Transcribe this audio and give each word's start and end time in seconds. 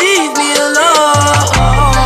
Leave 0.00 0.36
me 0.36 0.54
alone. 0.56 2.05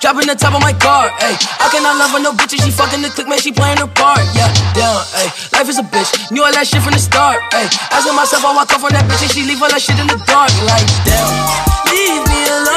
dropping 0.00 0.26
the 0.26 0.34
top 0.34 0.54
of 0.54 0.62
my 0.62 0.72
car, 0.72 1.10
ayy. 1.22 1.36
I 1.58 1.68
cannot 1.70 1.96
love 1.98 2.10
her, 2.14 2.20
no 2.20 2.32
bitches, 2.32 2.62
she 2.64 2.70
fucking 2.70 3.02
the 3.02 3.10
click, 3.10 3.28
man, 3.28 3.38
she 3.38 3.52
playing 3.52 3.78
her 3.78 3.86
part, 3.86 4.22
yeah. 4.34 4.50
Down, 4.74 5.02
ayy. 5.18 5.30
Life 5.52 5.68
is 5.68 5.78
a 5.78 5.86
bitch, 5.86 6.30
knew 6.30 6.42
all 6.44 6.52
that 6.52 6.66
shit 6.66 6.82
from 6.82 6.92
the 6.92 7.02
start, 7.02 7.40
ayy. 7.52 7.68
Asking 7.90 8.14
myself, 8.14 8.44
I 8.44 8.54
walk 8.54 8.70
off 8.72 8.84
on 8.84 8.92
that 8.92 9.04
bitch 9.06 9.22
and 9.22 9.32
she 9.32 9.42
leave 9.44 9.62
all 9.62 9.70
that 9.70 9.80
shit 9.80 9.98
in 9.98 10.06
the 10.06 10.18
dark, 10.26 10.50
like, 10.68 10.86
damn. 11.02 11.30
Leave 11.88 12.22
me 12.28 12.40
alone, 12.46 12.67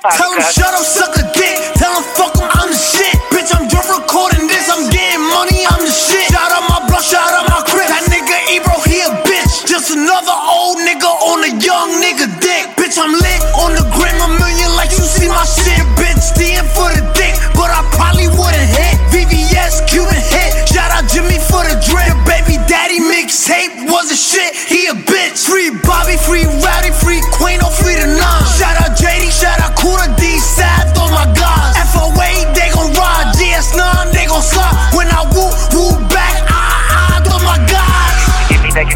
five. 0.00 0.16
Tell 0.16 0.32
him 0.32 0.40
shut 0.40 0.72
up, 0.72 0.84
suck 0.86 1.12
a 1.20 1.24
dick. 1.36 1.56
Tell 1.76 1.92
him 1.92 2.04
fuck 2.16 2.32
I'm 2.40 2.72
the 2.72 2.78
shit. 2.78 3.12
Bitch, 3.28 3.52
I'm 3.52 3.68
just 3.68 3.88
recording 3.92 4.48
this. 4.48 4.70
I'm 4.72 4.88
getting 4.88 5.20
money, 5.28 5.66
I'm 5.68 5.84
the 5.84 5.92
shit. 5.92 6.32
Shout 6.32 6.48
out 6.48 6.64
my 6.70 6.80
block, 6.88 7.04
shout 7.04 7.28
out 7.36 7.44
my 7.50 7.60
crib. 7.68 7.88
That 7.92 8.08
nigga 8.08 8.36
Ebro, 8.56 8.80
he 8.88 9.04
a 9.04 9.10
bitch. 9.28 9.68
Just 9.68 9.92
another 9.92 10.32
old 10.32 10.80
nigga 10.80 11.04
on 11.04 11.44
a 11.44 11.52
young 11.60 12.00
nigga 12.00 12.32
dick. 12.40 12.72
Bitch, 12.80 12.96
I'm 12.96 13.12
lit 13.12 13.40
on 13.60 13.76
the 13.76 13.84
gram 13.92 14.16
a 14.24 14.28
million 14.40 14.72
like 14.78 14.88
you 14.96 15.04
see 15.04 15.28
my 15.28 15.44
shit. 15.44 15.84
Bitch, 16.00 16.32
DM 16.32 16.64
for 16.72 16.88
the 16.88 17.04
dick, 17.12 17.36
but 17.52 17.68
I 17.68 17.84
probably 17.92 18.32
wouldn't 18.32 18.70
hit. 18.72 18.96
VVS, 19.12 19.84
Cuban 19.84 20.16
hit. 20.16 20.64
Shout 20.72 20.88
out 20.96 21.04
Jimmy 21.12 21.36
for 21.36 21.60
the 21.68 21.76
drip. 21.84 22.16
Baby 22.24 22.56
daddy 22.64 23.04
mixtape 23.04 23.84
was 23.92 24.08
a 24.08 24.16
shit. 24.16 24.56
He 24.56 24.88
a 24.88 24.96
bitch. 24.96 25.44
Free 25.44 25.68
Bobby, 25.84 26.16
free 26.16 26.48
Rowdy, 26.64 26.90
free 26.96 27.03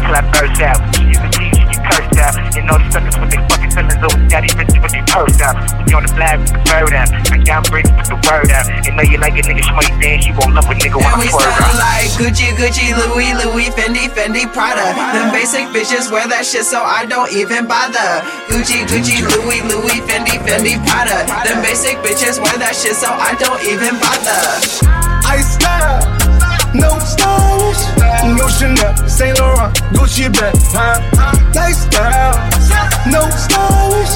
Give 0.09 0.17
me 0.17 0.25
I 0.25 0.33
burst 0.33 0.61
out. 0.65 0.81
You 1.05 1.13
can 1.21 1.29
teach, 1.29 1.53
you 1.53 1.65
can 1.69 1.81
curse 1.85 2.17
out. 2.17 2.33
You 2.57 2.65
know 2.65 2.81
these 2.81 2.89
suckers 2.89 3.13
with 3.21 3.29
their 3.29 3.45
fucking 3.45 3.69
feelings 3.77 4.01
over 4.01 4.17
daddy 4.25 4.49
bitch 4.57 4.73
with 4.81 4.89
their 4.89 5.05
purse 5.05 5.37
out. 5.37 5.53
When 5.77 5.85
you 5.85 5.95
on 5.97 6.01
the 6.01 6.09
flag 6.09 6.41
with 6.41 6.49
the 6.49 6.61
bird 6.65 6.93
out. 6.97 7.09
Bring 7.29 7.45
down 7.45 7.61
bricks 7.69 7.93
with 7.93 8.09
the 8.09 8.17
word 8.25 8.49
out. 8.49 8.65
And 8.89 8.97
know 8.97 9.05
you 9.05 9.21
like 9.21 9.37
a 9.37 9.45
nigga, 9.45 9.61
show 9.61 9.77
you 9.85 10.01
dance. 10.01 10.25
You 10.25 10.33
won't 10.33 10.57
love 10.57 10.65
a 10.65 10.73
nigga 10.73 10.97
when 10.97 11.13
I 11.13 11.21
we 11.21 11.29
swerve 11.29 11.45
sound 11.45 11.61
out. 11.61 11.77
like 11.77 12.09
Gucci, 12.17 12.49
Gucci, 12.57 12.89
Louis, 12.89 13.37
Louis, 13.37 13.69
Fendi, 13.69 14.09
Fendi, 14.09 14.49
Prada. 14.49 14.97
Them 15.13 15.29
basic 15.29 15.69
bitches 15.69 16.09
wear 16.09 16.25
that 16.25 16.41
shit, 16.41 16.65
so 16.65 16.81
I 16.81 17.05
don't 17.05 17.29
even 17.29 17.69
bother. 17.69 18.25
Gucci, 18.49 18.89
Gucci, 18.89 19.21
Louis, 19.21 19.61
Louis, 19.61 20.01
Fendi, 20.09 20.41
Fendi, 20.41 20.73
Prada. 20.89 21.29
Them 21.45 21.61
basic 21.61 22.01
bitches 22.01 22.41
wear 22.41 22.57
that 22.57 22.73
shit, 22.73 22.97
so 22.97 23.13
I 23.13 23.37
don't 23.37 23.61
even 23.61 23.93
bother. 24.01 24.41
I 25.29 25.37
style, 25.45 26.01
no 26.73 26.99
stylish, 26.99 27.81
no 28.37 28.47
Chanel, 28.47 28.95
Saint 29.07 29.39
Laurent, 29.39 29.73
Gucci 29.93 30.31
bag, 30.31 30.55
huh? 30.71 30.99
Lifestyle, 31.55 32.37
no 33.09 33.25
stylish, 33.29 34.13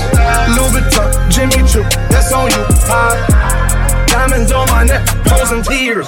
Louis 0.55 0.71
Vuitton, 0.75 1.09
Jimmy 1.29 1.67
Choo, 1.67 1.83
that's 2.09 2.31
on 2.31 2.50
you, 2.51 2.65
huh? 2.85 4.05
Diamonds 4.07 4.51
on 4.51 4.67
my 4.69 4.83
neck, 4.83 5.07
frozen 5.25 5.63
tears, 5.63 6.07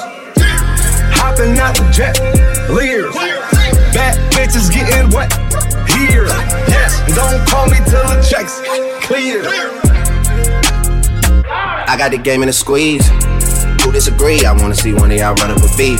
hopping 1.17 1.57
out 1.57 1.75
the 1.75 1.89
jet, 1.91 2.19
leers, 2.69 3.13
bad 3.93 4.15
bitches 4.33 4.71
getting 4.71 5.09
wet 5.11 5.31
here, 5.95 6.25
yes. 6.67 7.01
Don't 7.15 7.47
call 7.47 7.67
me 7.67 7.77
till 7.85 8.03
the 8.09 8.21
checks 8.27 8.61
clear. 9.05 9.41
I 11.87 11.95
got 11.97 12.11
the 12.11 12.17
game 12.17 12.43
in 12.43 12.49
a 12.49 12.53
squeeze. 12.53 13.07
Who 13.83 13.91
disagree? 13.91 14.45
I 14.45 14.51
wanna 14.51 14.75
see 14.75 14.93
one 14.93 15.11
of 15.11 15.17
y'all 15.17 15.35
run 15.35 15.51
up 15.51 15.57
a 15.57 15.77
beat. 15.77 15.99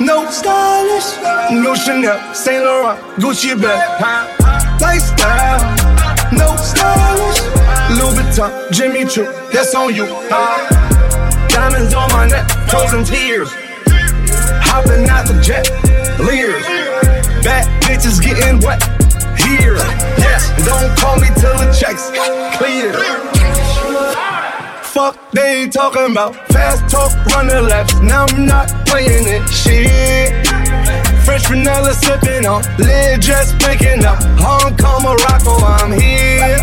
no 0.00 0.28
stylish, 0.30 1.16
no 1.52 1.74
Chanel, 1.74 2.34
Saint 2.34 2.64
Laurent, 2.64 2.98
Gucci 3.18 3.54
bag, 3.60 4.40
lifestyle, 4.80 5.60
no 6.32 6.56
stylish, 6.56 7.40
Louis 7.98 8.16
Vuitton, 8.16 8.72
Jimmy 8.72 9.04
Choo, 9.04 9.24
that's 9.52 9.74
on 9.74 9.94
you. 9.94 10.06
Huh? 10.08 11.48
Diamonds 11.48 11.94
on 11.94 12.10
my 12.12 12.26
neck, 12.26 12.48
frozen 12.68 13.04
tears. 13.04 13.50
Hopping 14.62 15.08
out 15.08 15.26
the 15.26 15.40
jet, 15.42 15.68
leers. 16.18 16.64
Bad 17.44 17.66
bitches 17.82 18.22
getting 18.22 18.60
wet 18.60 18.82
here. 19.38 19.76
Yes, 20.16 20.48
don't 20.64 20.96
call 20.98 21.16
me 21.16 21.28
till 21.36 21.56
the 21.58 21.72
checks 21.78 22.10
clear. 22.56 23.29
Fuck, 24.90 25.30
they 25.30 25.62
ain't 25.62 25.72
talking 25.72 26.10
about 26.10 26.34
fast 26.48 26.90
talk, 26.90 27.12
running 27.26 27.68
laps. 27.68 27.94
Now 28.00 28.26
I'm 28.26 28.44
not 28.44 28.68
playing 28.86 29.24
it. 29.24 29.48
Shit. 29.48 30.44
Fresh 31.24 31.46
vanilla 31.46 31.94
sipping 31.94 32.44
on, 32.44 32.62
lid 32.76 33.22
just 33.22 33.56
picking 33.60 34.04
up. 34.04 34.18
Hong 34.40 34.76
Kong, 34.76 35.04
Morocco, 35.04 35.64
I'm 35.64 35.92
here. 35.92 36.58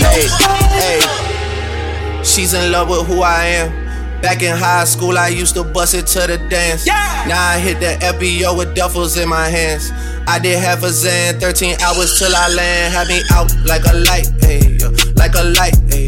No 0.00 0.08
hey, 0.08 0.26
hey. 0.72 2.22
She's 2.24 2.54
in 2.54 2.72
love 2.72 2.88
with 2.88 3.06
who 3.06 3.20
I 3.20 3.44
am. 3.44 3.86
Back 4.22 4.42
in 4.42 4.56
high 4.56 4.84
school, 4.84 5.18
I 5.18 5.28
used 5.28 5.54
to 5.56 5.64
bust 5.64 5.94
it 5.94 6.06
to 6.08 6.20
the 6.20 6.38
dance. 6.48 6.86
Yeah. 6.86 7.26
Now 7.28 7.46
I 7.46 7.58
hit 7.58 7.78
the 7.78 7.98
FBO 8.04 8.56
with 8.56 8.74
duffels 8.74 9.22
in 9.22 9.28
my 9.28 9.48
hands. 9.48 9.92
I 10.26 10.38
did 10.38 10.58
half 10.58 10.82
a 10.82 10.88
Zan, 10.88 11.38
13 11.38 11.76
hours 11.82 12.18
till 12.18 12.34
I 12.34 12.48
land. 12.54 12.94
Had 12.94 13.08
me 13.08 13.20
out 13.32 13.52
like 13.66 13.84
a 13.84 13.96
light, 14.08 14.28
hey, 14.40 14.78
like 15.14 15.34
a 15.34 15.44
light, 15.44 15.76
hey, 15.90 16.05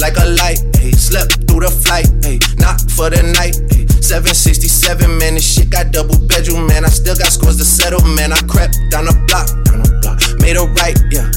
like 0.00 0.16
a 0.16 0.26
light, 0.40 0.58
hey. 0.80 0.90
Slept 0.92 1.46
through 1.46 1.62
the 1.62 1.70
flight, 1.70 2.08
hey, 2.24 2.40
not 2.58 2.80
for 2.90 3.12
the 3.12 3.22
night, 3.36 3.54
hey. 3.70 3.86
767, 4.00 5.06
man, 5.18 5.34
this 5.36 5.46
shit 5.46 5.70
got 5.70 5.92
double 5.92 6.18
bedroom, 6.26 6.66
man. 6.66 6.84
I 6.84 6.88
still 6.88 7.14
got 7.14 7.30
scores 7.30 7.56
to 7.58 7.64
settle, 7.64 8.02
man. 8.16 8.32
I 8.32 8.40
crept 8.48 8.80
down 8.90 9.06
the 9.06 9.14
block, 9.28 9.46
down 9.68 9.84
the 9.84 9.92
block, 10.00 10.18
made 10.40 10.56
a 10.56 10.64
right, 10.80 10.98
yeah. 11.12 11.28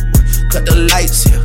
Cut 0.49 0.65
the 0.65 0.87
lights, 0.89 1.29
yeah 1.29 1.43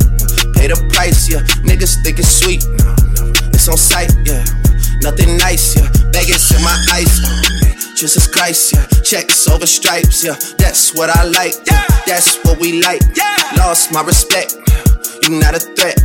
pay 0.59 0.67
the 0.67 0.79
price, 0.91 1.31
yeah. 1.31 1.39
Niggas 1.63 2.03
think 2.03 2.19
it's 2.19 2.27
sweet, 2.27 2.63
no, 2.83 2.91
no. 3.15 3.31
It's 3.55 3.67
on 3.71 3.77
sight, 3.77 4.11
yeah. 4.27 4.43
Nothing 4.99 5.37
nice, 5.37 5.79
yeah. 5.79 5.87
Vegas 6.11 6.51
in 6.51 6.61
my 6.61 6.75
eyes, 6.91 7.07
oh. 7.23 7.95
Jesus 7.95 8.27
Christ, 8.27 8.73
yeah. 8.75 8.85
Checks 9.01 9.47
over 9.47 9.65
stripes, 9.65 10.23
yeah. 10.23 10.35
That's 10.57 10.93
what 10.93 11.09
I 11.09 11.23
like, 11.23 11.55
yeah. 11.65 11.87
That's 12.05 12.37
what 12.43 12.59
we 12.59 12.81
like. 12.81 13.01
Yeah. 13.15 13.35
Lost 13.57 13.91
my 13.91 14.03
respect, 14.03 14.55
you 15.23 15.39
not 15.39 15.55
a 15.55 15.59
threat. 15.59 15.97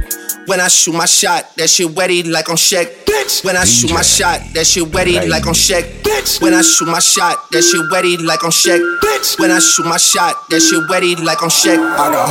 When 0.46 0.60
I 0.60 0.68
shoot 0.68 0.92
my 0.92 1.06
shot, 1.06 1.56
that 1.56 1.70
shit 1.70 1.88
wetty 1.88 2.30
like 2.30 2.50
on 2.50 2.56
Shaq. 2.56 2.84
Bitch. 3.06 3.42
When 3.44 3.56
I 3.56 3.64
shoot 3.64 3.90
my 3.90 4.02
shot, 4.02 4.42
that 4.52 4.66
shit 4.66 4.84
wetty 4.84 5.26
like 5.28 5.46
on 5.46 5.54
Shaq. 5.54 6.02
Bitch. 6.02 6.42
When 6.42 6.52
I 6.52 6.60
shoot 6.60 6.86
my 6.86 6.98
shot, 6.98 7.50
that 7.50 7.62
shit 7.62 7.80
wetty 7.90 8.22
like 8.22 8.44
on 8.44 8.50
Shaq. 8.50 8.78
Bitch. 9.00 9.38
When 9.38 9.50
I 9.50 9.58
shoot 9.58 9.86
my 9.86 9.96
shot, 9.96 10.34
that 10.50 10.60
shit 10.60 10.82
wetty 10.90 11.16
like 11.24 11.42
on 11.42 11.48
Shaq. 11.48 11.78
I 11.78 12.12
got 12.12 12.28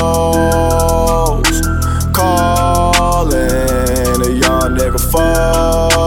hoes 0.00 1.60
calling 2.14 3.36
a 4.22 4.30
young 4.30 4.74
nigga 4.74 4.98
phone. 5.12 5.97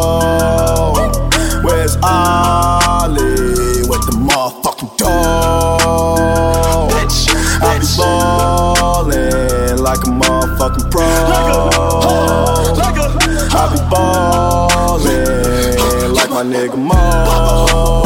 Nigga 16.52 16.76
Mo. 16.76 18.02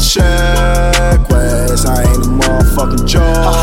Check 0.00 1.28
West, 1.28 1.86
I 1.86 2.02
ain't 2.02 2.24
a 2.24 2.30
motherfucking 2.30 3.06
joke. 3.06 3.59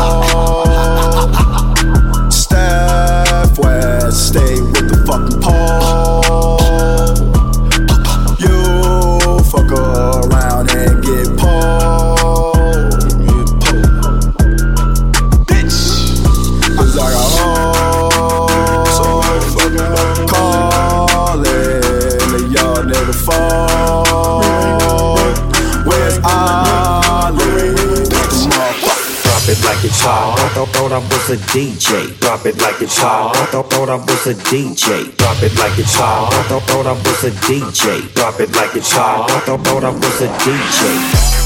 DJ. 31.48 32.18
Drop 32.20 32.44
it 32.44 32.60
like 32.60 32.82
it's 32.82 32.98
hot. 32.98 33.34
Thought, 33.50 33.70
thought 33.70 33.88
I 33.88 33.96
was 33.96 34.26
a 34.26 34.34
DJ. 34.34 35.16
Drop 35.16 35.42
it 35.42 35.56
like 35.56 35.78
it's 35.78 35.94
hot. 35.94 36.30
Thought, 36.48 36.62
thought 36.64 36.86
I 36.86 36.92
was 36.92 37.24
a 37.24 37.30
DJ. 37.48 38.12
Drop 38.14 38.38
it 38.38 38.54
like 38.54 38.76
it's 38.76 38.92
hot. 38.92 39.30
Thought, 39.46 39.64
thought 39.64 39.84
I 39.84 39.90
was 39.90 40.20
a 40.20 40.28
DJ. 40.44 41.37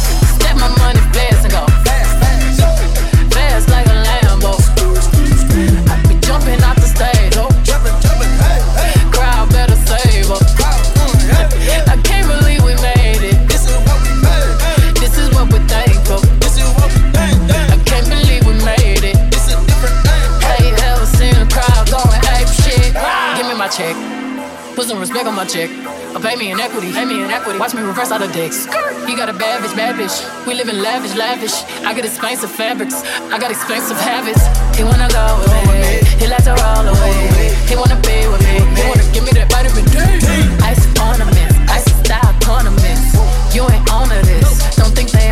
On 25.32 25.36
my 25.36 25.46
check. 25.46 25.70
Or 26.12 26.20
pay 26.20 26.36
me 26.36 26.52
in 26.52 26.60
equity, 26.60 26.92
pay 26.92 27.06
me 27.06 27.24
in 27.24 27.30
equity. 27.30 27.58
Watch 27.58 27.72
me 27.72 27.80
reverse 27.80 28.12
out 28.12 28.20
of 28.20 28.30
dicks. 28.34 28.66
He 29.08 29.16
got 29.16 29.30
a 29.30 29.32
bad 29.32 29.64
bitch, 29.64 29.74
bad 29.74 29.96
bitch. 29.96 30.12
We 30.46 30.52
live 30.52 30.68
in 30.68 30.82
lavish, 30.82 31.16
lavish. 31.16 31.64
I 31.88 31.94
got 31.96 32.04
expensive 32.04 32.50
fabrics. 32.50 33.00
I 33.32 33.38
got 33.40 33.50
expensive 33.50 33.96
habits. 33.96 34.44
He 34.76 34.84
wanna 34.84 35.08
go 35.08 35.24
with 35.40 35.48
me. 35.72 36.04
He 36.20 36.28
likes 36.28 36.44
to 36.44 36.52
roll 36.52 36.84
away. 36.84 37.56
He 37.64 37.74
wanna 37.80 37.96
be 38.04 38.28
with 38.28 38.44
me. 38.44 38.60
He 38.76 38.84
wanna 38.84 39.08
give 39.16 39.24
me 39.24 39.32
that 39.40 39.48
vitamin 39.48 39.88
D. 39.88 39.96
Ice 40.68 40.84
ornaments, 41.00 41.56
ice 41.72 41.88
style 42.04 42.36
ornaments. 42.44 43.16
You 43.56 43.64
ain't 43.72 43.88
on 43.88 44.12
this. 44.12 44.76
Don't 44.76 44.92
think 44.92 45.08
they 45.16 45.31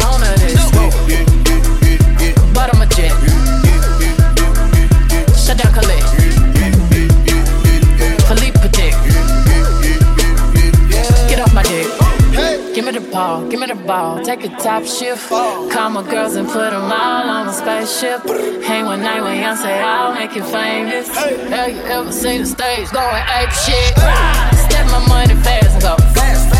Give 13.11 13.59
me 13.59 13.67
the 13.67 13.75
ball. 13.75 14.23
Take 14.25 14.45
a 14.45 14.49
top 14.49 14.85
shift. 14.85 15.29
Call 15.29 15.90
my 15.90 16.09
girls 16.09 16.37
and 16.37 16.47
put 16.47 16.71
them 16.71 16.93
all 16.93 17.29
on 17.29 17.49
a 17.49 17.52
spaceship. 17.52 18.23
Hang 18.62 18.85
one 18.85 19.02
night 19.02 19.21
with 19.21 19.33
Beyonce, 19.33 19.83
I'll 19.83 20.14
make 20.14 20.37
you 20.37 20.45
famous. 20.45 21.09
Have 21.09 21.71
you 21.71 21.83
ever 21.83 22.12
seen 22.12 22.43
the 22.43 22.47
stage 22.47 22.88
going 22.90 23.25
ape 23.35 23.50
shit? 23.50 23.97
Step 24.64 24.87
my 24.93 25.05
money 25.09 25.35
fast 25.43 25.73
and 25.73 25.83
go 25.83 25.97
fast, 26.14 26.50
fast 26.50 26.60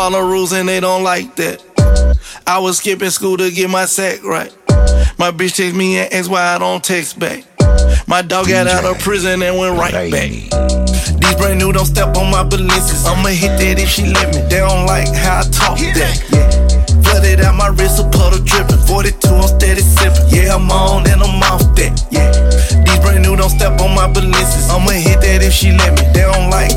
Follow 0.00 0.22
rules 0.22 0.52
and 0.52 0.66
they 0.66 0.80
don't 0.80 1.04
like 1.04 1.36
that. 1.36 1.60
I 2.46 2.58
was 2.58 2.78
skipping 2.78 3.10
school 3.10 3.36
to 3.36 3.50
get 3.50 3.68
my 3.68 3.84
sack 3.84 4.24
right. 4.24 4.50
My 5.18 5.30
bitch 5.30 5.56
text 5.56 5.76
me 5.76 5.98
and 5.98 6.10
ask 6.10 6.30
why 6.30 6.40
I 6.40 6.56
don't 6.56 6.82
text 6.82 7.18
back. 7.18 7.44
My 8.08 8.22
dog 8.22 8.48
got 8.48 8.66
out 8.66 8.86
of 8.86 8.98
prison 9.00 9.42
and 9.42 9.58
went 9.58 9.76
right 9.76 9.92
back. 9.92 10.30
These 11.20 11.36
brand 11.36 11.58
new 11.58 11.70
don't 11.70 11.84
step 11.84 12.16
on 12.16 12.30
my 12.30 12.42
balances. 12.42 13.04
I'ma 13.04 13.28
hit 13.28 13.52
that 13.60 13.76
if 13.76 13.90
she 13.90 14.08
let 14.08 14.32
me. 14.32 14.40
They 14.48 14.64
don't 14.64 14.86
like 14.86 15.12
how 15.12 15.40
I 15.40 15.50
talk 15.52 15.76
that. 15.76 16.16
Yeah. 16.32 16.48
Flooded 17.04 17.44
out 17.44 17.56
my 17.56 17.68
wrist, 17.68 18.00
a 18.00 18.08
puddle 18.08 18.40
dripping. 18.42 18.80
42, 18.88 19.20
I'm 19.28 19.48
steady 19.52 19.82
sipping. 19.82 20.32
Yeah, 20.32 20.56
I'm 20.56 20.70
on 20.70 21.10
and 21.10 21.20
I'm 21.20 21.44
off 21.44 21.76
that. 21.76 21.92
Yeah. 22.08 22.32
These 22.88 23.00
brand 23.04 23.20
new 23.20 23.36
don't 23.36 23.52
step 23.52 23.78
on 23.78 23.94
my 23.94 24.10
balances. 24.10 24.64
I'ma 24.70 24.96
hit 24.96 25.20
that 25.20 25.44
if 25.44 25.52
she 25.52 25.76
let 25.76 25.92
me. 25.92 26.08
They 26.16 26.24
don't 26.24 26.48
like 26.48 26.72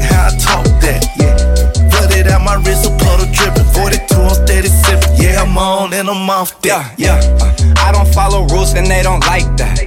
off 6.29 6.61
that. 6.61 6.95
Yeah, 6.97 7.19
yeah. 7.19 7.73
I 7.77 7.91
don't 7.91 8.11
follow 8.13 8.45
rules 8.47 8.73
and 8.73 8.87
they 8.87 9.03
don't 9.03 9.21
like 9.21 9.47
that. 9.57 9.79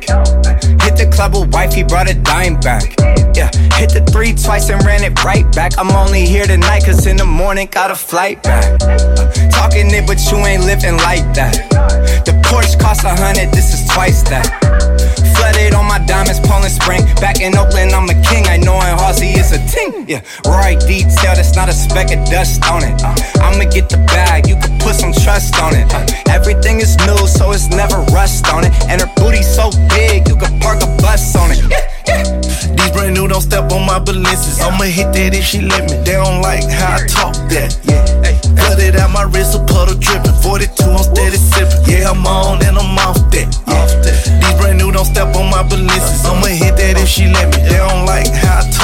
Hit 0.82 0.96
the 0.96 1.10
club 1.12 1.34
with 1.34 1.52
wife, 1.52 1.74
he 1.74 1.82
brought 1.82 2.08
a 2.10 2.14
dime 2.14 2.58
back. 2.60 2.96
Yeah, 3.36 3.52
hit 3.76 3.92
the 3.92 4.02
three 4.10 4.32
twice 4.32 4.70
and 4.70 4.82
ran 4.84 5.04
it 5.04 5.12
right 5.22 5.44
back. 5.52 5.76
I'm 5.78 5.90
only 5.92 6.24
here 6.24 6.46
tonight, 6.46 6.84
cause 6.84 7.06
in 7.06 7.16
the 7.16 7.24
morning 7.24 7.68
got 7.70 7.90
a 7.90 7.94
flight 7.94 8.42
back. 8.42 8.64
Uh, 8.80 9.28
talking 9.50 9.92
it, 9.92 10.06
but 10.06 10.18
you 10.32 10.38
ain't 10.48 10.64
living 10.64 10.96
like 10.96 11.24
that. 11.36 11.68
The 12.24 12.32
Porsche 12.48 12.80
cost 12.80 13.04
a 13.04 13.12
hundred, 13.12 13.52
this 13.52 13.74
is 13.74 13.86
twice 13.92 14.22
that. 14.30 14.48
Flooded 15.36 15.74
on 15.74 15.84
my 15.84 16.00
diamonds, 16.08 16.40
Poland 16.40 16.72
Spring. 16.72 17.04
Back 17.20 17.44
in 17.44 17.52
Oakland, 17.52 17.75
ting. 19.76 20.08
Yeah, 20.08 20.22
right 20.46 20.78
detail, 20.80 21.36
that's 21.36 21.54
not 21.54 21.68
a 21.68 21.72
speck 21.72 22.10
of 22.16 22.24
dust 22.26 22.64
on 22.64 22.82
it. 22.82 22.96
Uh, 23.02 23.14
I'ma 23.44 23.68
get 23.68 23.88
the 23.88 23.98
bag, 24.08 24.48
you 24.48 24.56
can 24.56 24.78
put 24.78 24.94
some 24.96 25.12
trust 25.12 25.58
on 25.60 25.74
it. 25.76 25.92
Uh, 25.92 26.06
everything 26.28 26.80
is 26.80 26.96
new, 27.04 27.20
so 27.26 27.52
it's 27.52 27.68
never 27.68 28.00
rust 28.16 28.48
on 28.48 28.64
it. 28.64 28.72
And 28.88 29.00
her 29.00 29.10
booty 29.16 29.42
so 29.42 29.70
big, 29.92 30.28
you 30.28 30.36
can 30.36 30.58
park 30.60 30.82
a 30.82 30.90
bus 31.02 31.36
on 31.36 31.52
it. 31.52 31.60
Yeah, 31.68 31.84
yeah. 32.08 32.22
These 32.76 32.92
brand 32.92 33.14
new 33.14 33.28
don't 33.28 33.42
step 33.42 33.70
on 33.72 33.84
my 33.86 33.98
balances. 33.98 34.60
I'ma 34.60 34.84
hit 34.84 35.12
that 35.12 35.34
if 35.34 35.44
she 35.44 35.60
let 35.60 35.90
me. 35.90 35.96
They 36.04 36.16
don't 36.16 36.40
like 36.40 36.64
how 36.64 36.96
I 36.96 37.06
talk 37.06 37.34
that. 37.52 37.76
Yeah. 37.84 38.04
Flooded 38.56 38.96
out 38.96 39.10
my 39.10 39.22
wrist, 39.22 39.54
a 39.54 39.60
puddle 39.64 39.98
dripping. 39.98 40.34
42, 40.42 40.84
I'm 40.84 41.02
steady 41.02 41.36
sipping. 41.36 41.82
Yeah, 41.86 42.10
I'm 42.10 42.26
on 42.26 42.64
and 42.64 42.78
I'm 42.78 42.98
off 42.98 43.18
that. 43.30 43.48
Yeah. 43.68 44.40
These 44.40 44.56
brand 44.58 44.78
new 44.78 44.90
don't 44.92 45.04
step 45.04 45.34
on 45.36 45.50
my 45.50 45.62
balances. 45.62 46.24
I'ma 46.24 46.46
hit 46.46 46.76
that 46.76 46.98
if 46.98 47.08
she 47.08 47.26
let 47.26 47.50
me. 47.54 47.62
They 47.62 47.78
don't 47.78 48.06
like 48.06 48.30
how 48.32 48.62
I 48.62 48.70
talk 48.70 48.75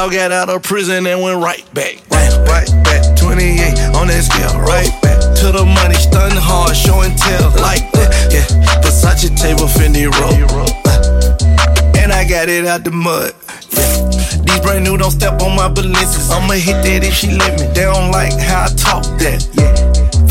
dog 0.00 0.12
got 0.12 0.32
out 0.32 0.48
of 0.48 0.62
prison 0.62 1.06
and 1.06 1.20
went 1.20 1.42
right 1.44 1.60
back. 1.74 2.00
Right, 2.08 2.32
right 2.48 2.70
back. 2.88 3.04
28 3.20 3.92
on 3.92 4.08
that 4.08 4.24
scale, 4.24 4.56
right 4.64 4.88
back. 5.04 5.20
To 5.44 5.52
the 5.52 5.60
money, 5.60 5.92
stunning 6.00 6.40
hard, 6.40 6.72
show 6.72 7.04
and 7.04 7.12
tell 7.12 7.52
like 7.60 7.84
that. 7.92 8.08
Yeah, 8.32 8.48
Versace 8.80 9.28
table, 9.36 9.68
Fendi 9.68 10.08
roll. 10.08 10.32
Uh, 10.88 12.00
and 12.00 12.16
I 12.16 12.24
got 12.24 12.48
it 12.48 12.64
out 12.64 12.84
the 12.84 12.92
mud. 12.96 13.36
Yeah. 13.76 14.40
These 14.40 14.60
brand 14.64 14.88
new 14.88 14.96
don't 14.96 15.12
step 15.12 15.36
on 15.42 15.52
my 15.54 15.68
balances. 15.68 16.30
I'ma 16.30 16.56
hit 16.56 16.80
that 16.80 17.04
if 17.04 17.12
she 17.12 17.36
let 17.36 17.60
me. 17.60 17.68
They 17.76 17.84
don't 17.84 18.08
like 18.08 18.32
how 18.40 18.64
I 18.64 18.68
talk 18.72 19.04
that. 19.20 19.44
Yeah. 19.52 19.68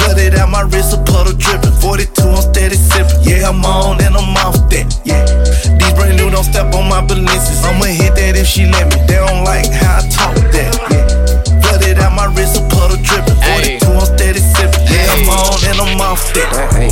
Flooded 0.02 0.34
out 0.34 0.50
my 0.50 0.66
wrist, 0.66 0.98
a 0.98 1.00
puddle 1.06 1.38
dripping. 1.38 1.78
42, 1.78 2.10
I'm 2.26 2.42
steady 2.42 2.74
sipping. 2.74 3.22
Yeah, 3.22 3.54
I'm 3.54 3.62
on 3.62 4.02
and 4.02 4.18
I'm 4.18 4.34
off 4.42 4.58
that. 4.74 4.90
Yeah. 5.06 5.30
These 5.78 5.94
brand 5.94 6.18
new 6.18 6.34
don't 6.34 6.42
step 6.44 6.74
on 6.74 6.90
my 6.90 7.06
balances. 7.06 7.62
I'ma 7.62 7.86
hit 7.86 8.18
that 8.18 8.34
if 8.34 8.50
she 8.50 8.66
let 8.66 8.90
me. 8.90 8.98
They 9.06 9.22
don't 9.22 9.29
stick. 16.20 16.50
That 16.52 16.76
ain't 16.76 16.89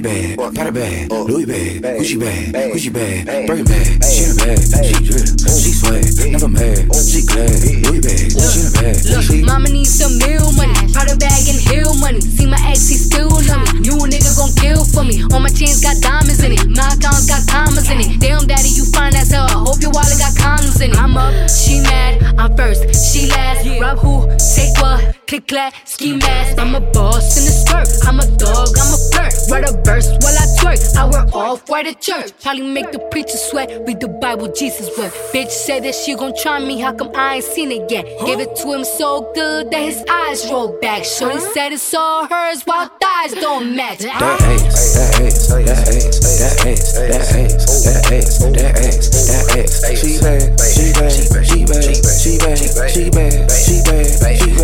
bag, 0.00 0.36
bag, 0.36 0.54
Prada 0.54 0.72
bag, 0.72 1.10
Louis 1.10 1.46
bag, 1.46 1.82
Gucci 1.98 2.18
bag, 2.18 2.54
Gucci 2.72 2.92
bag, 2.92 3.46
Birkin 3.46 3.64
bag. 3.64 4.04
She 4.04 4.24
in 4.24 4.30
a 4.30 4.34
bag, 4.38 4.58
she 4.84 4.96
drip, 5.04 5.26
she 5.48 5.70
swag, 5.72 6.04
never 6.32 6.48
mad, 6.48 6.88
she 6.94 7.22
glad. 7.26 7.50
Louis 7.84 8.00
bag, 8.00 8.30
she 8.30 8.60
in 8.60 8.66
a 8.66 8.72
bag, 8.74 9.22
she. 9.22 9.42
Mama 9.42 9.68
needs 9.68 9.94
some 9.94 10.18
meal 10.18 10.52
money, 10.52 10.74
Prada 10.92 11.16
bag 11.16 11.42
and 11.48 11.60
heel 11.60 11.94
money. 11.98 12.20
See 12.20 12.46
my 12.46 12.58
ex, 12.68 12.88
he 12.88 12.96
still 12.96 13.30
love 13.30 13.62
me. 13.74 13.86
You 13.86 13.94
a 13.98 14.06
nigga 14.06 14.32
gon' 14.38 14.54
kill 14.54 14.84
for 14.84 15.04
me. 15.04 15.22
All 15.32 15.40
my 15.40 15.50
chains 15.50 15.80
got 15.80 15.98
diamonds 16.00 16.42
in 16.42 16.52
it, 16.52 16.66
my 16.68 16.86
accounts 16.94 17.26
got 17.26 17.42
commas 17.48 17.90
in 17.90 18.00
it. 18.00 18.20
Damn, 18.20 18.46
daddy, 18.46 18.70
you 18.70 18.84
fine 18.84 19.14
as 19.14 19.30
hell. 19.30 19.46
I 19.46 19.58
hope 19.58 19.80
your 19.82 19.90
wallet 19.90 20.18
got 20.18 20.34
condoms 20.38 20.80
in 20.80 20.92
it. 20.92 20.98
I'm 20.98 21.16
up, 21.16 21.32
she 21.50 21.80
mad, 21.80 22.22
I'm 22.38 22.56
first, 22.56 22.86
she 22.94 23.28
last. 23.30 23.66
Rob 23.80 23.98
who, 23.98 24.28
take 24.38 24.76
what? 24.80 25.17
Click 25.28 25.46
clack, 25.46 25.74
ski 25.84 26.16
mask. 26.16 26.58
I'm 26.58 26.74
a 26.74 26.80
boss 26.80 27.36
in 27.36 27.44
the 27.44 27.52
skirt. 27.52 27.86
I'm 28.08 28.18
a 28.18 28.24
dog, 28.38 28.68
I'm 28.80 28.94
a 28.94 29.00
flirt. 29.12 29.34
Write 29.50 29.68
a 29.68 29.76
verse 29.84 30.08
while 30.24 30.32
I 30.32 30.46
twerk. 30.56 30.96
I 30.96 31.04
wear 31.04 31.26
off 31.34 31.68
white 31.68 31.86
at 31.86 32.00
church. 32.00 32.32
Probably 32.40 32.62
make 32.62 32.92
the 32.92 32.98
preacher 33.10 33.36
sweat. 33.36 33.68
Read 33.86 34.00
the 34.00 34.08
Bible, 34.08 34.50
Jesus 34.50 34.88
wept. 34.96 35.14
Bitch 35.34 35.50
said 35.50 35.84
that 35.84 35.94
she 35.94 36.14
gon' 36.14 36.32
try 36.34 36.58
me. 36.60 36.80
How 36.80 36.94
come 36.94 37.10
I 37.14 37.34
ain't 37.36 37.44
seen 37.44 37.70
it 37.72 37.90
yet? 37.90 38.06
Gave 38.24 38.40
it 38.40 38.56
to 38.56 38.72
him 38.72 38.84
so 38.84 39.30
good 39.34 39.70
that 39.70 39.82
his 39.82 40.02
eyes 40.10 40.50
rolled 40.50 40.80
back. 40.80 41.04
Shorty 41.04 41.40
said 41.52 41.72
it's 41.72 41.92
all 41.92 42.24
hers 42.24 42.62
while 42.64 42.88
thighs 42.98 43.34
don't 43.34 43.76
match. 43.76 43.98
That 43.98 44.22
ass, 44.22 44.94
that 44.96 45.20
ass, 45.20 45.48
that 45.48 45.68
ass, 45.68 46.24
that 46.40 46.64
ass, 46.64 46.92
that 46.96 47.20
ass, 47.28 47.84
that 47.84 48.12
ass, 48.16 48.38
that 48.40 48.80
ass, 48.80 49.28
that 49.28 49.44
ass. 49.60 50.00
She 50.00 50.16
bad, 50.24 50.56
she 50.56 50.88
bad, 50.96 51.12
she 51.12 51.68
bad, 51.68 51.84
she 51.84 52.38
bad, 52.40 52.56
she 52.56 53.10
bad, 53.12 53.50
she 53.52 53.82
bad, 53.84 54.38
she 54.38 54.54
bad. 54.54 54.57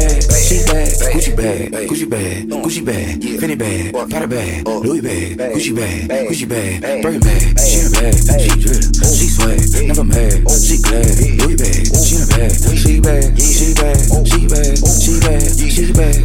Gucci 1.34 1.42
bag, 1.42 1.88
Gucci 1.88 2.06
bag, 2.06 2.46
Gucci 2.62 2.80
bag, 2.84 3.18
mm, 3.18 3.38
Fendi 3.38 3.56
bag, 3.56 3.94
uh, 3.94 4.06
Prada 4.06 4.26
bag, 4.26 4.62
uh, 4.68 4.78
Louis 4.78 5.00
bag, 5.00 5.36
Gucci 5.52 5.74
bag, 5.74 6.28
Gucci 6.28 6.46
bag, 6.46 7.02
Birkin 7.02 7.20
bag. 7.20 7.58
She 7.58 7.80
in 7.80 7.86
a 7.86 7.90
bag, 7.90 8.14
she 8.38 8.54
drip, 8.62 8.82
she 9.02 9.26
swag, 9.26 9.58
never 9.82 10.04
mad, 10.04 10.46
she 10.62 10.78
glad. 10.78 11.10
Louis 11.42 11.56
bag, 11.58 11.90
she 11.90 12.14
in 12.14 12.22
a 12.22 12.26
bag, 12.30 12.54
she 12.54 13.00
bad, 13.02 13.34
she 13.34 13.74
bad, 13.74 13.74
she 13.74 13.74
bad, 13.74 13.98
she 14.22 14.46
bad, 14.46 14.78
she 14.78 15.18
bad, 15.18 15.42
she 15.58 15.92
bad, 15.92 16.23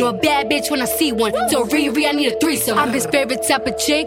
Know 0.00 0.08
a 0.08 0.12
bad 0.14 0.48
bitch 0.48 0.70
when 0.70 0.80
I 0.80 0.86
see 0.86 1.12
one. 1.12 1.32
So 1.50 1.66
Riri, 1.66 2.08
I 2.08 2.12
need 2.12 2.32
a 2.32 2.40
threesome. 2.40 2.78
I'm 2.78 2.90
his 2.90 3.04
favorite 3.04 3.42
type 3.46 3.66
of 3.66 3.76
chick. 3.76 4.06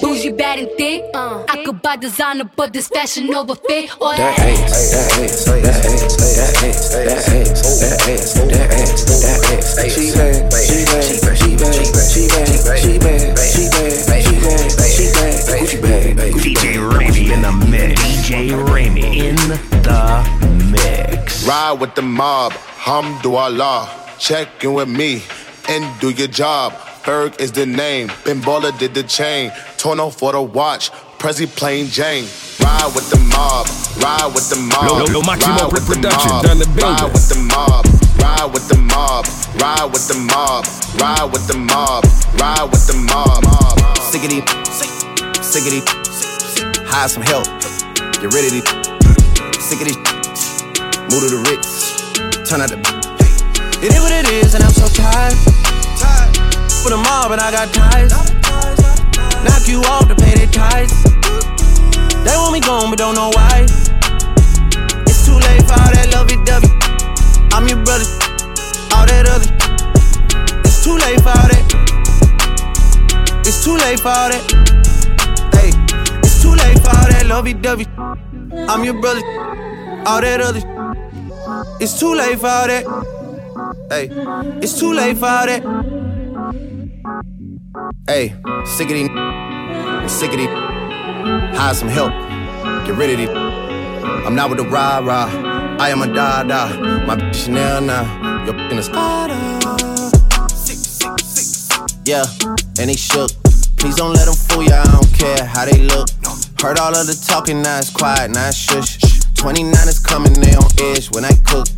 Bougie, 0.00 0.32
bad 0.32 0.58
and 0.58 0.70
thick. 0.78 1.04
Uh. 1.12 1.44
I 1.46 1.62
could 1.62 1.82
buy 1.82 1.96
designer, 1.96 2.48
but 2.56 2.72
this 2.72 2.88
fashion 2.88 3.28
over 3.34 3.54
fit. 3.54 3.90
Or 4.00 4.16
That 4.16 4.38
ass, 4.38 4.90
that 4.90 5.12
ass, 5.20 5.44
that 5.44 5.60
ass, 5.60 6.00
that 6.00 6.64
ass, 6.64 6.88
that 6.88 7.04
ass, 7.04 7.60
that 7.80 8.08
ass, 8.08 8.32
that 8.32 8.72
ass, 8.72 9.04
that 9.20 9.44
ass. 9.52 9.94
She 9.94 10.16
bad, 10.16 10.48
she 10.64 10.84
bad, 10.88 11.04
she 11.04 11.56
bad, 11.60 11.76
she 11.76 11.92
bad, 11.92 12.08
she 12.08 12.26
bad, 12.26 12.48
she 12.56 12.98
bad, 12.98 13.36
she 13.44 13.68
bad, 13.68 14.24
she 14.24 15.12
bad, 15.12 15.44
Gucci 15.60 15.82
bag, 15.82 16.16
Gucci 16.32 16.54
DJ 16.54 16.80
Ramey 16.80 17.34
in 17.34 17.42
the 17.42 17.52
mix. 17.68 18.00
DJ 18.00 18.48
Ramey 18.66 19.16
in 19.28 19.36
the 19.82 20.24
mix. 20.72 21.46
Ride 21.46 21.76
with 21.78 21.94
the 21.94 22.02
mob, 22.02 22.52
hamdulillah. 22.52 24.03
Check 24.24 24.64
in 24.64 24.72
with 24.72 24.88
me 24.88 25.22
and 25.68 25.84
do 26.00 26.08
your 26.08 26.28
job. 26.28 26.72
Ferg 27.04 27.38
is 27.38 27.52
the 27.52 27.66
name, 27.66 28.08
Ben 28.24 28.40
Baller 28.40 28.72
did 28.78 28.94
the 28.94 29.02
chain. 29.02 29.52
Torno 29.76 30.08
for 30.08 30.32
the 30.32 30.40
watch, 30.40 30.90
Prezi 31.18 31.46
plain 31.46 31.88
Jane. 31.88 32.24
Ride 32.58 32.90
with 32.96 33.10
the 33.10 33.20
mob, 33.28 33.66
ride 34.00 34.32
with 34.32 34.48
the 34.48 34.56
mob. 34.56 34.88
Lo- 34.88 35.04
Lo 35.12 35.20
Maximo 35.20 35.68
ride 35.68 35.72
with 35.72 35.84
the 35.84 35.92
Production, 35.92 36.30
mob, 36.30 36.42
done 36.44 36.58
the 36.58 36.64
Ride 36.64 36.76
building. 37.04 37.12
with 37.12 37.28
the 37.28 37.38
mob, 37.52 37.84
ride 38.16 38.48
with 38.48 38.66
the 38.72 38.78
mob, 38.80 39.26
ride 39.60 39.92
with 39.92 40.08
the 40.08 40.16
mob, 40.16 40.64
ride 40.96 41.28
with 41.28 41.46
the 41.46 41.58
mob, 41.60 42.04
ride 42.40 42.64
with 42.72 42.86
the 42.88 42.96
mob. 43.04 43.44
Sickety, 44.08 44.40
sickety, 45.44 45.84
hire 46.88 47.08
some 47.08 47.22
help. 47.22 47.44
Get 48.24 48.32
rid 48.32 48.48
of 48.48 48.52
these. 48.56 48.64
Sickety, 49.60 49.92
move 51.12 51.20
to 51.20 51.28
the 51.28 51.44
Ritz. 51.44 52.48
Turn 52.48 52.62
out 52.62 52.70
the. 52.70 52.93
It 53.84 53.92
is 53.92 54.00
what 54.00 54.12
it 54.12 54.26
is, 54.32 54.54
and 54.54 54.64
I'm 54.64 54.72
so 54.72 54.88
tired. 54.88 55.36
For 56.80 56.88
the 56.88 56.96
mob, 56.96 57.32
and 57.32 57.40
I 57.40 57.52
got 57.52 57.68
ties. 57.68 58.08
Knock 59.44 59.68
you 59.68 59.82
off 59.92 60.08
to 60.08 60.14
pay 60.16 60.32
their 60.40 60.48
ties. 60.48 60.88
They 62.24 62.32
want 62.32 62.54
me 62.54 62.60
gone, 62.60 62.88
but 62.88 62.96
don't 62.96 63.14
know 63.14 63.28
why. 63.28 63.66
It's 65.04 65.26
too 65.26 65.36
late 65.36 65.60
for 65.68 65.76
all 65.76 65.92
that 65.92 66.08
lovey 66.16 66.40
dovey. 66.48 66.72
I'm 67.52 67.68
your 67.68 67.84
brother, 67.84 68.08
all 68.96 69.04
that 69.04 69.28
other. 69.28 69.52
It's 70.64 70.82
too 70.82 70.96
late 70.96 71.20
for 71.20 71.36
all 71.36 71.48
that. 71.52 71.64
It's 73.44 73.62
too 73.62 73.76
late 73.76 74.00
for 74.00 74.08
all 74.08 74.32
that. 74.32 74.44
Hey, 75.52 75.76
it's 76.24 76.40
too 76.40 76.56
late 76.56 76.80
for 76.80 76.88
all 76.88 77.08
that 77.12 77.26
lovey 77.26 77.52
dovey. 77.52 77.86
I'm 78.64 78.82
your 78.82 78.98
brother, 78.98 79.20
all 80.08 80.22
that 80.22 80.40
other. 80.40 80.64
It's 81.80 82.00
too 82.00 82.14
late 82.14 82.38
for 82.38 82.48
all 82.48 82.66
that. 82.66 83.23
Hey, 83.88 84.08
it's 84.62 84.78
too 84.78 84.92
late 84.92 85.18
for 85.18 85.26
all 85.26 85.46
that. 85.46 85.62
Hey, 88.06 88.34
sick 88.64 88.88
of 88.88 88.94
these, 88.94 89.08
sick 90.10 90.30
of 90.32 90.38
these. 90.38 90.48
Hire 91.58 91.74
some 91.74 91.88
help, 91.88 92.12
get 92.86 92.96
rid 92.96 93.10
of 93.10 93.18
these. 93.18 93.28
I'm 93.28 94.34
not 94.34 94.48
with 94.50 94.58
the 94.58 94.64
rah 94.64 94.98
rah. 94.98 95.28
I 95.78 95.90
am 95.90 96.02
a 96.02 96.06
da 96.06 96.42
da. 96.44 96.68
My 97.06 97.16
bitch 97.16 97.44
Chanel 97.44 97.82
now. 97.82 98.44
Your 98.46 98.56
in 98.70 98.76
the 98.76 98.82
Spada. 98.82 99.34
Yeah, 102.04 102.24
and 102.80 102.90
they 102.90 102.96
shook. 102.96 103.30
Please 103.76 103.96
don't 103.96 104.14
let 104.14 104.26
them 104.26 104.34
fool 104.34 104.62
ya, 104.64 104.82
I 104.82 104.92
don't 104.92 105.12
care 105.12 105.44
how 105.44 105.66
they 105.66 105.78
look. 105.78 106.08
Heard 106.60 106.78
all 106.78 106.96
of 106.96 107.06
the 107.06 107.22
talking, 107.26 107.60
now 107.60 107.78
it's 107.78 107.90
quiet, 107.90 108.30
now 108.30 108.48
it's 108.48 108.56
shush. 108.56 108.98
29 109.34 109.72
is 109.88 109.98
coming, 109.98 110.32
they 110.32 110.54
on 110.54 110.70
edge 110.80 111.10
when 111.12 111.24
I 111.24 111.32
cook. 111.44 111.68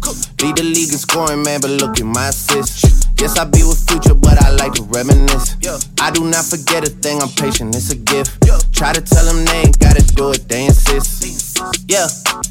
Lead 0.43 0.57
the 0.57 0.63
league 0.63 0.93
in 0.93 0.99
scoring, 1.01 1.43
man, 1.43 1.61
but 1.61 1.71
look 1.71 1.99
at 1.99 2.05
my 2.05 2.29
assist. 2.29 3.09
Yes, 3.19 3.39
I 3.39 3.45
be 3.45 3.65
with 3.65 3.81
future, 3.89 4.13
but 4.13 4.37
I 4.45 4.51
like 4.53 4.75
to 4.75 4.83
reminisce. 4.85 5.57
I 6.01 6.11
do 6.11 6.29
not 6.29 6.45
forget 6.45 6.85
a 6.85 6.91
thing, 6.91 7.23
I'm 7.23 7.31
patient, 7.31 7.75
it's 7.75 7.91
a 7.91 7.97
gift. 7.97 8.45
Try 8.73 8.93
to 8.93 9.01
tell 9.01 9.25
them 9.25 9.45
they 9.47 9.65
ain't 9.65 9.79
gotta 9.79 10.05
do 10.15 10.33
it, 10.33 10.47
they 10.49 10.67
insist. 10.67 11.57
Yeah, 11.89 12.07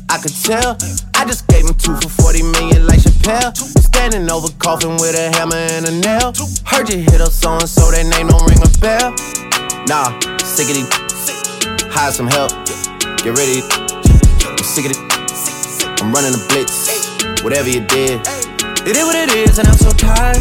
I 0.09 0.17
could 0.17 0.33
tell. 0.33 0.73
I 1.13 1.29
just 1.29 1.45
gave 1.47 1.65
him 1.65 1.75
two 1.75 1.93
for 2.01 2.09
40 2.09 2.41
million 2.57 2.87
like 2.87 3.05
Chappelle. 3.05 3.53
Standing 3.53 4.31
over 4.31 4.49
coffin 4.57 4.97
with 4.97 5.13
a 5.13 5.29
hammer 5.37 5.61
and 5.77 5.85
a 5.85 5.93
nail. 6.01 6.33
Heard 6.65 6.89
you 6.89 7.05
hit 7.05 7.21
up 7.21 7.31
so 7.31 7.53
and 7.53 7.69
so, 7.69 7.91
that 7.91 8.09
name 8.09 8.33
don't 8.33 8.49
ring 8.49 8.65
a 8.65 8.71
bell. 8.81 9.13
Nah, 9.85 10.17
sick 10.41 10.73
of 10.73 10.75
these. 10.81 10.89
Hire 11.93 12.11
some 12.11 12.27
help. 12.27 12.49
Get 13.21 13.37
ready. 13.37 13.61
I'm 13.61 14.57
sick 14.65 14.89
of 14.89 14.91
it. 14.97 16.01
I'm 16.01 16.11
running 16.11 16.33
a 16.33 16.41
blitz. 16.49 16.94
Whatever 17.43 17.69
you 17.69 17.81
did. 17.81 18.21
It 18.87 18.95
is 18.97 19.05
what 19.05 19.15
it 19.15 19.33
is, 19.33 19.57
and 19.59 19.67
I'm 19.67 19.77
so 19.77 19.91
tired. 19.91 20.37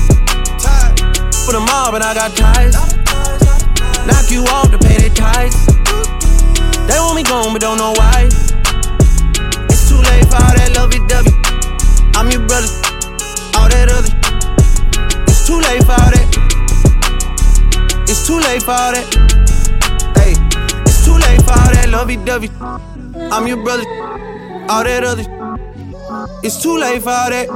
For 1.45 1.53
the 1.53 1.61
mob, 1.61 1.95
and 1.95 2.05
I 2.05 2.15
got 2.15 2.37
ties. 2.37 2.75
Knock 4.07 4.31
you 4.31 4.45
off 4.45 4.71
to 4.71 4.79
pay 4.79 4.97
their 4.97 5.11
ties. 5.11 5.55
They 6.89 6.99
want 7.01 7.17
me 7.17 7.23
gone, 7.23 7.53
but 7.53 7.61
don't 7.61 7.79
know 7.79 7.93
why. 7.97 8.29
It's 9.69 9.89
too 9.89 9.97
late 9.97 10.25
for 10.29 10.37
all 10.37 10.55
that 10.57 10.73
lovey 10.77 11.01
dovey. 11.09 11.33
I'm 12.17 12.31
your 12.31 12.47
brother, 12.47 12.69
all 13.57 13.69
that 13.69 13.89
other. 13.93 14.13
It's 15.29 15.47
too 15.47 15.61
late 15.61 15.85
for 15.85 15.93
all 15.93 16.11
that. 16.13 16.29
It's 18.09 18.27
too 18.27 18.39
late 18.41 18.63
for 18.63 18.73
all 18.73 18.93
that. 18.93 19.07
Hey, 20.17 20.37
it's 20.87 21.05
too 21.05 21.17
late 21.17 21.43
for 21.43 21.53
all 21.53 21.73
that 21.73 21.89
lovey 21.91 22.17
dovey. 22.17 22.51
I'm 23.33 23.47
your 23.47 23.63
brother, 23.63 23.85
all 24.69 24.85
that 24.85 25.05
other. 25.05 25.34
It's 26.45 26.63
too 26.63 26.77
late 26.77 27.01
for 27.01 27.09
that. 27.09 27.49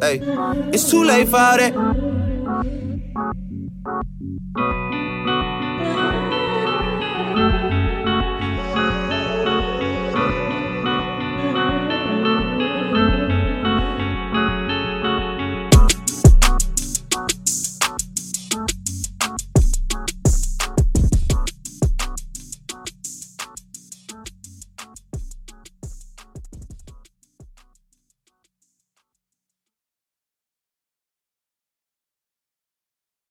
Hey, 0.00 0.20
it's 0.72 0.90
too 0.90 1.04
late 1.04 1.26
for 1.26 1.32
that. 1.58 2.11